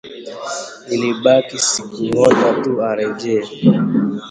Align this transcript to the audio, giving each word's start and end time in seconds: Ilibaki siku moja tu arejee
Ilibaki 0.93 1.57
siku 1.67 2.01
moja 2.15 2.49
tu 2.63 2.71
arejee 2.89 3.45